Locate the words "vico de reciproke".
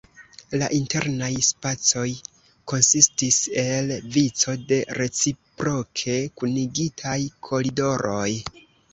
4.15-6.15